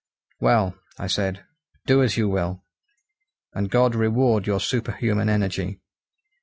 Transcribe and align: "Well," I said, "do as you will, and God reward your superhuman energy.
"Well," 0.39 0.73
I 0.97 1.05
said, 1.05 1.45
"do 1.85 2.01
as 2.01 2.17
you 2.17 2.27
will, 2.27 2.63
and 3.53 3.69
God 3.69 3.93
reward 3.93 4.47
your 4.47 4.59
superhuman 4.59 5.29
energy. 5.29 5.79